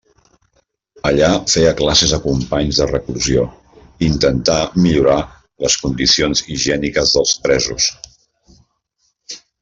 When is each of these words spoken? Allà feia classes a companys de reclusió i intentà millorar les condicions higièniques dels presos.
Allà 1.07 1.27
feia 1.55 1.73
classes 1.81 2.13
a 2.15 2.19
companys 2.21 2.79
de 2.81 2.87
reclusió 2.91 3.43
i 3.83 4.07
intentà 4.11 4.55
millorar 4.85 5.17
les 5.65 5.75
condicions 5.83 6.41
higièniques 6.55 7.13
dels 7.19 7.35
presos. 7.45 7.91